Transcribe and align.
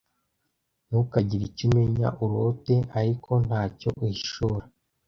Ntukagire 0.87 1.43
icyo 1.49 1.63
umenya, 1.67 2.07
urote 2.23 2.75
ariko 2.99 3.31
ntacyo 3.45 3.87
uhishura. 4.01 4.65